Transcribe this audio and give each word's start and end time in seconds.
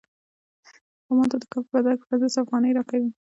خو 1.03 1.11
ماته 1.17 1.35
د 1.41 1.43
کار 1.51 1.63
په 1.65 1.71
بدل 1.75 1.95
کې 1.99 2.05
پنځوس 2.09 2.35
افغانۍ 2.43 2.71
راکوي 2.77 3.09